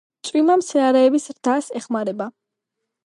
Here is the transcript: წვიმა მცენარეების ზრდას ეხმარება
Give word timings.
წვიმა 0.27 0.55
მცენარეების 0.61 1.29
ზრდას 1.29 1.71
ეხმარება 1.81 2.31